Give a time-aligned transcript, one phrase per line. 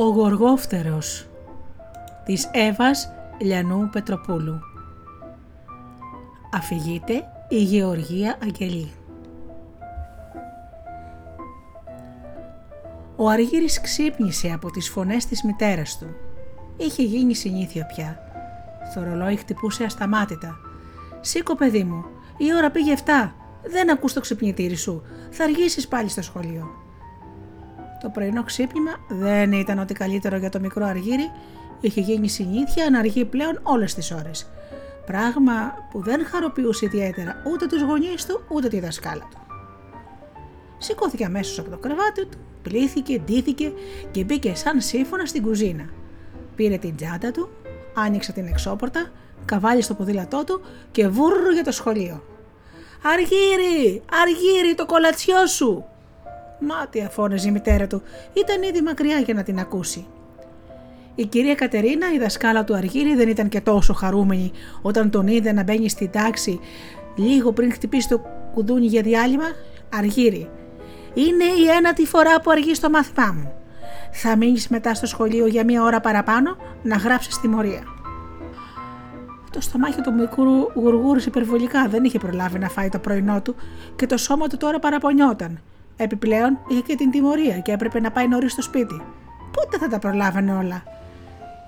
[0.00, 1.26] Ο Γοργόφτερος
[2.24, 4.60] της Εύας Λιανού Πετροπούλου
[6.52, 8.92] Αφηγείται η Γεωργία Αγγελή
[13.16, 16.06] Ο Αργύρης ξύπνησε από τις φωνές της μητέρας του.
[16.76, 18.18] Είχε γίνει συνήθεια πια.
[18.94, 20.56] Το ρολόι χτυπούσε ασταμάτητα.
[21.20, 22.04] «Σήκω παιδί μου,
[22.36, 23.34] η ώρα πήγε 7.
[23.62, 25.02] Δεν ακούς το ξυπνητήρι σου.
[25.30, 26.88] Θα αργήσεις πάλι στο σχολείο».
[28.02, 31.30] Το πρωινό ξύπνημα δεν ήταν ότι καλύτερο για το μικρό Αργύρι,
[31.80, 34.50] είχε γίνει συνήθεια να αργεί πλέον όλες τις ώρες.
[35.06, 39.38] Πράγμα που δεν χαροποιούσε ιδιαίτερα ούτε τους γονείς του ούτε τη δασκάλα του.
[40.78, 43.72] Σηκώθηκε αμέσως από το κρεβάτι του, πλήθηκε, ντύθηκε
[44.10, 45.88] και μπήκε σαν σύμφωνα στην κουζίνα.
[46.56, 47.48] Πήρε την τσάντα του,
[47.94, 49.10] άνοιξε την εξώπορτα,
[49.44, 52.24] καβάλει στο ποδήλατό του και βούρρου για το σχολείο.
[53.02, 54.02] «Αργύρι!
[54.22, 55.84] Αργύρι το κολατσιό σου!»
[56.60, 60.06] Μάτια φώναζε η μητέρα του, ήταν ήδη μακριά για να την ακούσει.
[61.14, 64.50] Η κυρία Κατερίνα, η δασκάλα του Αργύρι, δεν ήταν και τόσο χαρούμενη
[64.82, 66.60] όταν τον είδε να μπαίνει στην τάξη
[67.16, 68.20] λίγο πριν χτυπήσει το
[68.54, 69.44] κουδούνι για διάλειμμα.
[69.94, 70.50] Αργύρι,
[71.14, 73.52] είναι η ένατη φορά που αργείς στο μάθημά μου.
[74.12, 77.82] Θα μείνεις μετά στο σχολείο για μία ώρα παραπάνω να γράψεις τιμωρία.
[79.50, 83.54] Το στομάχι του μικρού γουργούρισε υπερβολικά, δεν είχε προλάβει να φάει το πρωινό του
[83.96, 85.60] και το σώμα του τώρα παραπονιόταν.
[86.02, 89.02] Επιπλέον είχε και την τιμωρία και έπρεπε να πάει νωρίς στο σπίτι.
[89.52, 90.82] Πότε θα τα προλάβαινε όλα;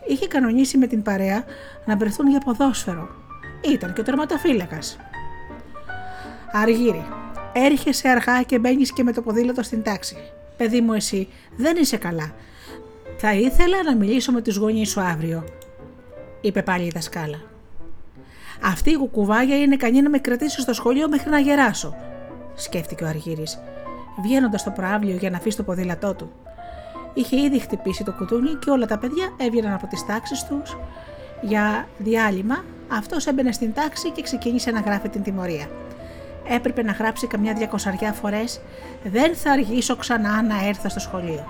[0.07, 1.45] Είχε κανονίσει με την παρέα
[1.85, 3.09] να βρεθούν για ποδόσφαιρο.
[3.73, 4.99] Ήταν και ο τερματοφύλακας.
[6.53, 7.05] Αργύρι,
[7.53, 10.17] έρχεσαι αργά και μπαίνεις και με το ποδήλατο στην τάξη.
[10.57, 12.33] Παιδί μου, εσύ δεν είσαι καλά.
[13.17, 15.45] Θα ήθελα να μιλήσω με τους γονείς σου αύριο,
[16.41, 17.41] είπε πάλι η δασκάλα.
[18.63, 21.95] Αυτή η κουκουβάγια είναι κανεί να με κρατήσει στο σχολείο μέχρι να γεράσω,
[22.55, 23.59] σκέφτηκε ο Αργύρης
[24.23, 26.31] βγαίνοντας στο προάβλιο για να αφήσει το ποδήλατό του.
[27.15, 30.77] Είχε ήδη χτυπήσει το κουτούνι και όλα τα παιδιά έβγαιναν από τις τάξεις τους
[31.41, 32.65] για διάλειμμα.
[32.89, 35.67] Αυτός έμπαινε στην τάξη και ξεκίνησε να γράφει την τιμωρία.
[36.49, 38.61] Έπρεπε να γράψει καμιά διακοσαριά φορές:
[39.05, 41.45] Δεν θα αργήσω ξανά να έρθω στο σχολείο.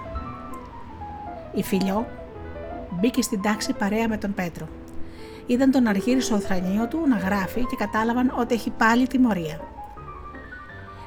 [1.55, 2.07] Η φιλιό
[2.91, 4.69] μπήκε στην τάξη παρέα με τον Πέτρο.
[5.47, 9.72] Είδαν τον Αργύρι στο θρανίο του να γράφει και κατάλαβαν ότι έχει πάλι τιμωρία.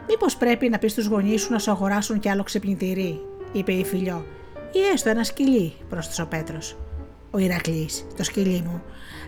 [0.08, 3.22] Μήπως πρέπει να πεις στους γονείς σου να σου αγοράσουν κι άλλο ξυπνητήρι,
[3.52, 4.26] είπε η φιλιό.
[4.72, 6.78] Ή έστω ένα σκυλί, πρόσθεσε ο Πέτρος.
[7.32, 8.82] Ο Ηρακλής, το σκυλί μου,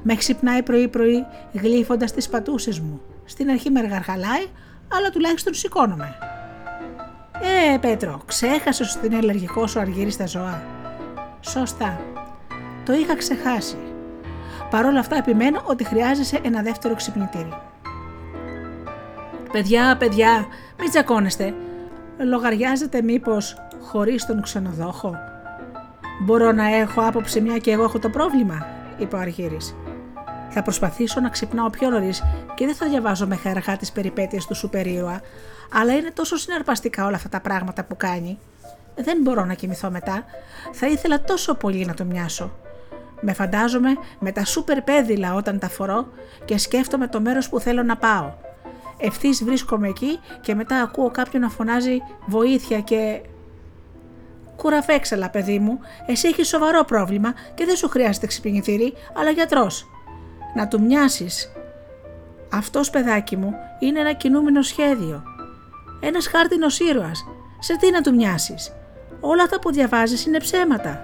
[0.03, 3.01] με ξυπνάει πρωί-πρωί γλύφοντας τις πατούσες μου.
[3.25, 4.45] Στην αρχή με εργαρχαλάει,
[4.87, 6.17] αλλά τουλάχιστον σηκώνομαι.
[7.73, 10.63] Ε, Πέτρο, ξέχασε ότι είναι αλλεργικός σου αργύρι στα ζώα.
[11.41, 11.99] Σωστά.
[12.85, 13.77] Το είχα ξεχάσει.
[14.69, 17.53] Παρ' όλα αυτά επιμένω ότι χρειάζεσαι ένα δεύτερο ξυπνητήρι.
[19.51, 20.45] Παιδιά, παιδιά,
[20.79, 21.53] μην τσακώνεστε.
[22.17, 25.15] Λογαριάζετε μήπως χωρίς τον ξενοδόχο.
[26.21, 28.65] Μπορώ να έχω άποψη μια και εγώ έχω το πρόβλημα,
[28.97, 29.75] είπε ο Αργύρης.
[30.49, 32.23] Θα προσπαθήσω να ξυπνάω πιο νωρίς
[32.55, 35.21] και δεν θα διαβάζω με χαρά τις περιπέτειες του σούπερ ήρωα,
[35.73, 38.39] αλλά είναι τόσο συναρπαστικά όλα αυτά τα πράγματα που κάνει.
[38.95, 40.25] Δεν μπορώ να κοιμηθώ μετά.
[40.71, 42.51] Θα ήθελα τόσο πολύ να το μοιάσω.
[43.21, 46.07] Με φαντάζομαι με τα σούπερ πέδιλα όταν τα φορώ
[46.45, 48.33] και σκέφτομαι το μέρος που θέλω να πάω.
[48.97, 53.21] Ευθύς βρίσκομαι εκεί και μετά ακούω κάποιον να φωνάζει βοήθεια και.
[54.55, 59.87] Κουραφέξαλα, παιδί μου, εσύ έχεις σοβαρό πρόβλημα και δεν σου χρειάζεται ξυπνητήρι, αλλά γιατρός.
[60.55, 61.51] Να του μοιάσεις.
[62.53, 65.23] Αυτός, παιδάκι μου, είναι ένα κινούμενο σχέδιο.
[65.99, 67.25] Ένας χάρτινος ήρωας.
[67.59, 68.75] Σε τι να του μοιάσεις.
[69.19, 71.01] Όλα τα που διαβάζεις είναι ψέματα.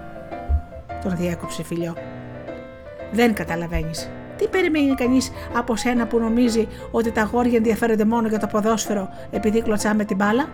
[1.02, 1.96] Τον διέκοψε φιλιό.
[3.12, 4.10] Δεν καταλαβαίνεις.
[4.44, 9.08] Τι περιμένει κανείς από σένα που νομίζει ότι τα αγόρια ενδιαφέρονται μόνο για το ποδόσφαιρο
[9.30, 10.48] επειδή κλωτσάμε την μπάλα;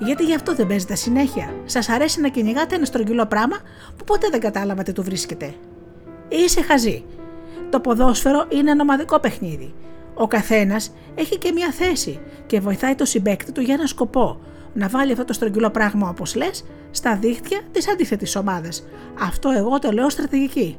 [0.00, 3.56] Γιατί γι' αυτό δεν παίζετε συνέχεια; Σας αρέσει να κυνηγάτε ένα στρογγυλό πράγμα
[3.96, 5.54] που ποτέ δεν κατάλαβατε του βρίσκεται.
[6.28, 7.04] Είσαι χαζή.
[7.70, 9.74] Το ποδόσφαιρο είναι ένα ομαδικό παιχνίδι.
[10.14, 14.40] Ο καθένας έχει και μια θέση και βοηθάει το συμπέκτη του για ένα σκοπό.
[14.72, 18.84] Να βάλει αυτό το στρογγυλό πράγμα, όπως λες, στα δίχτυα της αντίθετης ομάδας.
[19.20, 20.78] Αυτό εγώ το λέω στρατηγική.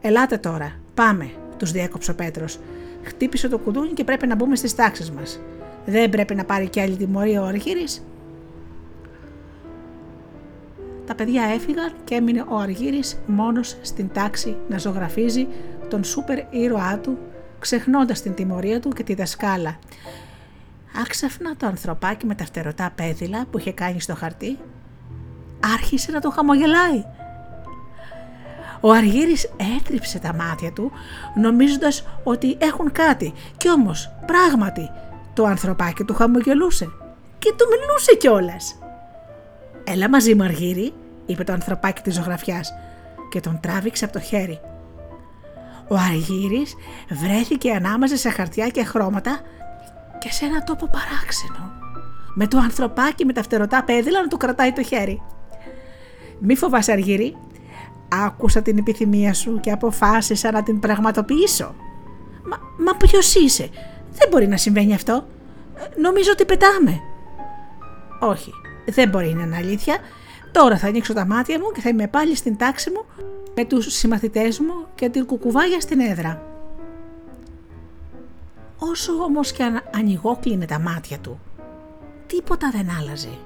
[0.00, 2.58] Ελάτε τώρα, πάμε, τους διέκοψε ο Πέτρος.
[3.02, 5.40] Χτύπησε το κουδούνι και πρέπει να μπούμε στις τάξεις μας.
[5.86, 7.86] Δεν πρέπει να πάρει κι άλλη τιμωρία ο Αργύρι.
[11.06, 15.46] Τα παιδιά έφυγαν και έμεινε ο Αργύρης μόνος στην τάξη να ζωγραφίζει
[15.88, 17.18] τον σούπερ ήρωά του,
[17.58, 19.78] ξεχνώντας την τιμωρία του και τη δασκάλα.
[21.02, 24.58] Άξαφνα το ανθρωπάκι με τα φτερωτά πέδιλα που είχε κάνει στο χαρτί
[25.74, 27.04] άρχισε να το χαμογελάει.
[28.84, 30.92] Ο Αργύρης έτριψε τα μάτια του
[31.34, 34.90] νομίζοντας ότι έχουν κάτι κι όμως πράγματι
[35.34, 36.90] το ανθρωπάκι του χαμογελούσε
[37.38, 38.78] και του μιλούσε κιόλας.
[39.84, 40.92] «Έλα μαζί μου Αργύρη,
[41.26, 42.72] είπε το ανθρωπάκι της ζωγραφιάς
[43.30, 44.60] και τον τράβηξε από το χέρι.
[45.88, 46.74] Ο Αργύρης
[47.08, 49.40] βρέθηκε ανάμεσα σε χαρτιά και χρώματα
[50.18, 51.72] και σε ένα τόπο παράξενο.
[52.34, 55.22] Με το ανθρωπάκι με τα φτερωτά πέδιλα να του κρατάει το χέρι.
[56.38, 57.36] Μη φοβάσαι Αργύρη,
[58.26, 61.74] άκουσα την επιθυμία σου και αποφάσισα να την πραγματοποιήσω.
[62.44, 63.68] Μα, μα ποιος είσαι,
[64.12, 65.26] δεν μπορεί να συμβαίνει αυτό.
[65.96, 67.00] Νομίζω ότι πετάμε.
[68.20, 68.52] Όχι,
[68.86, 69.98] δεν μπορεί να είναι αλήθεια.
[70.52, 73.04] Τώρα θα ανοίξω τα μάτια μου και θα είμαι πάλι στην τάξη μου
[73.54, 76.42] με τους συμμαθητές μου και την κουκουβάγια στην έδρα.
[78.78, 81.40] Όσο όμως και αν ανοιγόκλεινε τα μάτια του,
[82.26, 83.38] τίποτα δεν άλλαζε.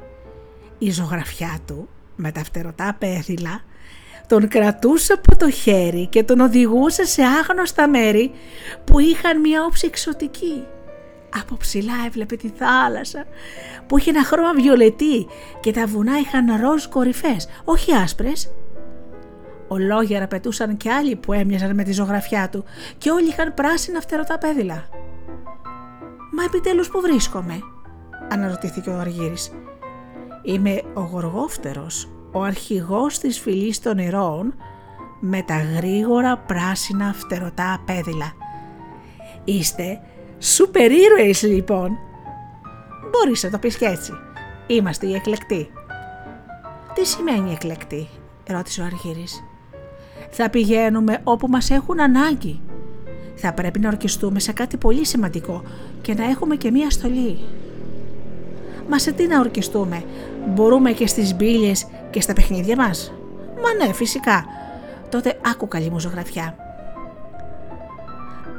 [0.79, 3.61] Η ζωγραφιά του με τα φτερωτά πέθυλα
[4.29, 8.33] τον κρατούσε από το χέρι και τον οδηγούσε σε άγνωστα μέρη
[8.85, 10.65] που είχαν μια όψη εξωτική.
[11.41, 13.25] Από ψηλά έβλεπε τη θάλασσα
[13.87, 15.27] που είχε ένα χρώμα βιολετή
[15.61, 18.53] και τα βουνά είχαν ροζ κορυφές, όχι άσπρες.
[19.69, 22.65] Ολόγερα πετούσαν κι άλλοι που έμοιαζαν με τη ζωγραφιά του
[22.99, 24.89] και όλοι είχαν πράσινα φτερωτά πέδιλα.
[26.33, 27.59] «Μα επιτέλους που βρίσκομαι»
[28.29, 29.53] αναρωτήθηκε ο Αργύρης.
[30.43, 34.55] «Είμαι ο Γοργόφτερος, ο αρχηγός της φυλής των ηρώων
[35.21, 38.33] με τα γρήγορα πράσινα φτερωτά πέδιλα.
[39.45, 40.01] Είστε
[40.39, 41.91] σούπερ ήρωες λοιπόν.
[43.11, 44.13] Μπορείς να το πεις και έτσι.
[44.67, 45.71] Είμαστε οι εκλεκτοί.
[46.95, 48.09] Τι σημαίνει εκλεκτοί,
[48.49, 49.45] ρώτησε ο Αργύρης.
[50.31, 52.61] Θα πηγαίνουμε όπου μας έχουν ανάγκη.
[53.35, 55.63] Θα πρέπει να ορκιστούμε σε κάτι πολύ σημαντικό
[56.03, 57.39] και να έχουμε και μία στολή.
[58.89, 60.05] Μα σε τι να ορκιστούμε,
[60.47, 63.13] μπορούμε και στις μπύλες και στα παιχνίδια μας;
[63.63, 64.45] Μα ναι, φυσικά.
[65.09, 66.57] Τότε άκου καλή μου ζωγραφιά.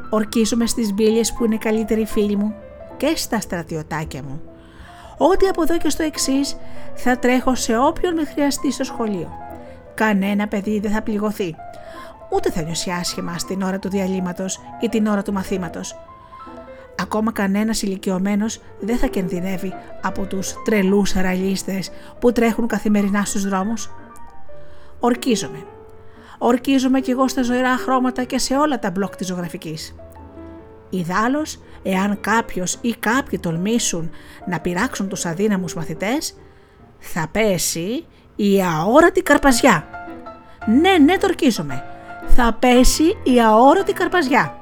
[0.09, 2.53] Ορκίζομαι στις μπύλες που είναι καλύτεροι φίλοι μου
[2.97, 4.41] και στα στρατιωτάκια μου.
[5.17, 6.57] Ό,τι από εδώ και στο εξής
[6.93, 9.31] θα τρέχω σε όποιον με χρειαστεί στο σχολείο.
[9.93, 11.55] Κανένα παιδί δεν θα πληγωθεί.
[12.29, 15.95] Ούτε θα νιώσει άσχημα στην ώρα του διαλύματος ή την ώρα του μαθήματος.
[17.11, 23.91] Ακόμα κανένας ηλικιωμένος δεν θα κινδυνεύει από τους τρελούς ραλίστες που τρέχουν καθημερινά στους δρόμους.
[24.99, 25.65] Ορκίζομαι.
[26.37, 29.95] Ορκίζομαι κι εγώ στα ζωηρά χρώματα και σε όλα τα μπλοκ της ζωγραφικής.
[30.89, 34.09] Ιδάλλως, εάν κάποιος ή κάποιοι τολμήσουν
[34.47, 36.35] να πειράξουν τους αδύναμους μαθητές,
[36.99, 39.87] θα πέσει η αόρατη καρπαζιά.
[40.81, 41.83] Ναι, ναι, το ορκίζομαι.
[42.27, 44.58] Θα πέσει η αόρατη καρπαζιά.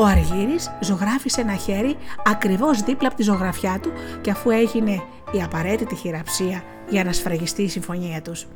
[0.00, 5.02] Ο Αργύρης ζωγράφισε ένα χέρι ακριβώς δίπλα από τη ζωγραφιά του και αφού έγινε
[5.32, 8.46] η απαραίτητη χειραψία για να σφραγιστεί η συμφωνία τους.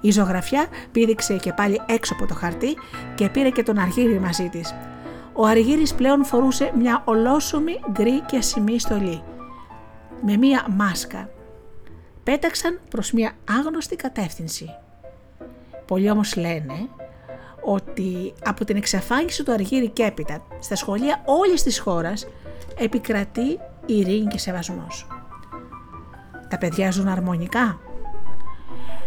[0.00, 2.76] Η ζωγραφιά πήδηξε και πάλι έξω από το χαρτί
[3.14, 4.74] και πήρε και τον Αργύρη μαζί της.
[5.32, 9.22] Ο Αργύρης πλέον φορούσε μια ολόσωμη γκρι και σημεί στολή
[10.22, 11.30] με μια μάσκα.
[12.22, 14.70] Πέταξαν προς μια άγνωστη κατεύθυνση.
[15.86, 16.88] Πολλοί όμως λένε
[17.66, 22.26] ότι από την εξαφάνιση του Αργύρι και έπειτα στα σχολεία όλης της χώρας
[22.78, 25.06] επικρατεί ειρήνη και σεβασμός.
[26.48, 27.78] Τα παιδιά ζουν αρμονικά.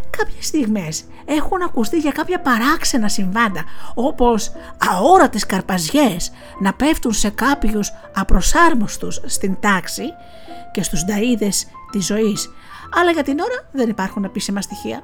[0.10, 3.64] Κάποιες στιγμές έχουν ακουστεί για κάποια παράξενα συμβάντα
[3.94, 4.52] όπως
[4.90, 10.04] αόρατες καρπαζιές να πέφτουν σε κάποιους απροσάρμοστους στην τάξη
[10.72, 12.50] και στους νταΐδες της ζωής
[12.96, 15.02] αλλά για την ώρα δεν υπάρχουν επίσημα στοιχεία.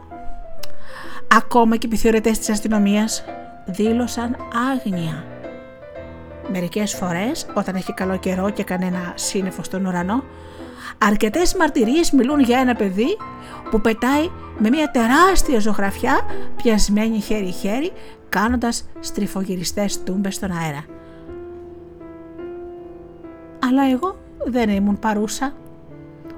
[1.27, 3.24] Ακόμα και οι επιθεωρητές της αστυνομίας
[3.65, 4.36] δήλωσαν
[4.72, 5.24] άγνοια.
[6.51, 10.24] Μερικές φορές όταν έχει καλό καιρό και κανένα σύννεφο στον ουρανό
[10.98, 13.17] αρκετές μαρτυρίες μιλούν για ένα παιδί
[13.69, 16.22] που πετάει με μια τεράστια ζωγραφιά
[16.55, 17.91] πιασμένη χέρι-χέρι
[18.29, 20.86] κάνοντας στριφογυριστές τούμπες στον αέρα.
[23.67, 25.53] Αλλά εγώ δεν ήμουν παρούσα,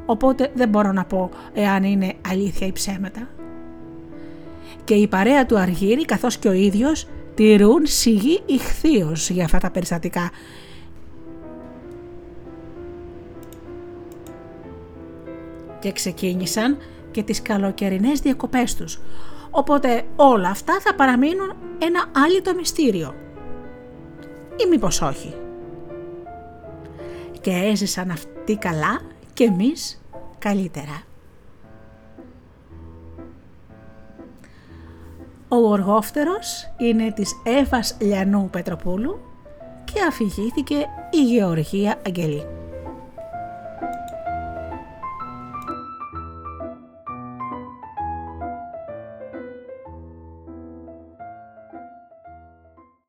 [0.05, 3.27] οπότε δεν μπορώ να πω εάν είναι αλήθεια ή ψέματα.
[4.83, 7.07] Και η παρέα του Αργύρι καθώς και ο ίδιος
[7.37, 10.31] τηρούν σιγή ηχθείως για αυτά τα περιστατικά.
[15.79, 16.77] Και ξεκίνησαν
[17.11, 18.99] και τις καλοκαιρινές διακοπές τους,
[19.51, 23.15] οπότε όλα αυτά θα παραμείνουν ένα άλλο μυστήριο.
[24.65, 25.33] Ή μήπως όχι.
[27.41, 29.01] Και έζησαν αυτοί καλά
[29.33, 30.01] και εμείς
[30.39, 31.01] καλύτερα.
[35.49, 39.19] Ο Γοργόφτερος είναι της Εύας Λιανού Πετροπούλου
[39.83, 40.75] και αφηγήθηκε
[41.11, 42.56] η Γεωργία Αγγελή.